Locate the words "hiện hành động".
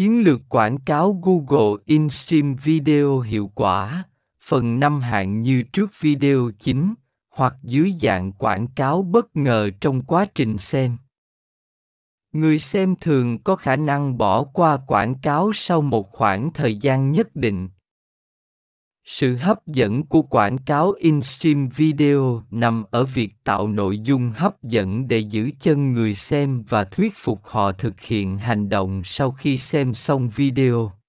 28.00-29.02